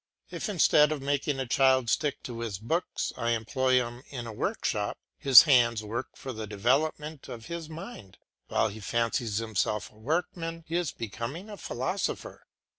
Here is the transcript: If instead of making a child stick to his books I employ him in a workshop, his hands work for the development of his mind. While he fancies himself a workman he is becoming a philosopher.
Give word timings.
If 0.31 0.49
instead 0.49 0.91
of 0.91 0.99
making 0.99 1.39
a 1.39 1.45
child 1.45 1.87
stick 1.87 2.23
to 2.23 2.39
his 2.39 2.57
books 2.57 3.13
I 3.15 3.33
employ 3.33 3.73
him 3.77 4.01
in 4.09 4.25
a 4.25 4.33
workshop, 4.33 4.97
his 5.19 5.43
hands 5.43 5.83
work 5.83 6.17
for 6.17 6.33
the 6.33 6.47
development 6.47 7.29
of 7.29 7.45
his 7.45 7.69
mind. 7.69 8.17
While 8.47 8.69
he 8.69 8.79
fancies 8.79 9.37
himself 9.37 9.91
a 9.91 9.99
workman 9.99 10.63
he 10.67 10.75
is 10.75 10.91
becoming 10.91 11.51
a 11.51 11.55
philosopher. 11.57 12.47